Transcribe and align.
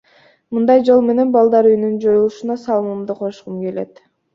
Мындай 0.57 0.81
жол 0.87 1.03
менен 1.11 1.35
балдар 1.37 1.71
үйүнүн 1.75 1.95
жоюлушуна 2.09 2.61
салымымды 2.67 3.23
кошкум 3.25 3.67
келет. 3.67 4.09